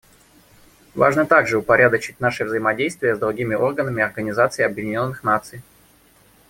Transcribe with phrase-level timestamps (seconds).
[0.95, 5.61] Важно также упорядочить наше взаимодействие с другими органами Организации Объединенных Наций.